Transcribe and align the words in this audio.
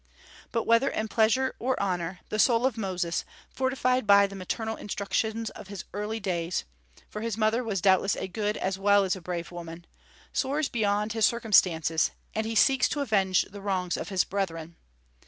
But 0.51 0.63
whether 0.63 0.89
in 0.89 1.09
pleasure 1.09 1.53
or 1.59 1.79
honor, 1.79 2.21
the 2.29 2.39
soul 2.39 2.65
of 2.65 2.75
Moses, 2.75 3.23
fortified 3.53 4.07
by 4.07 4.25
the 4.25 4.35
maternal 4.35 4.75
instructions 4.75 5.51
of 5.51 5.67
his 5.67 5.85
early 5.93 6.19
days, 6.19 6.63
for 7.07 7.21
his 7.21 7.37
mother 7.37 7.63
was 7.63 7.81
doubtless 7.81 8.15
a 8.15 8.27
good 8.27 8.57
as 8.57 8.79
well 8.79 9.03
as 9.03 9.15
a 9.15 9.21
brave 9.21 9.51
woman, 9.51 9.85
soars 10.33 10.69
beyond 10.69 11.13
his 11.13 11.27
circumstances, 11.27 12.09
and 12.33 12.47
he 12.47 12.55
seeks 12.55 12.89
to 12.89 13.01
avenge 13.01 13.43
the 13.43 13.61
wrongs 13.61 13.95
of 13.95 14.09
his 14.09 14.23
brethren. 14.23 14.75